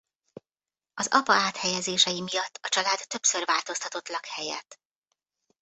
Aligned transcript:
Az 0.93 1.07
apa 1.11 1.33
áthelyezései 1.33 2.21
miatt 2.21 2.59
a 2.61 2.67
család 2.69 3.07
többször 3.07 3.45
változtatott 3.45 4.07
lakhelyet. 4.09 4.79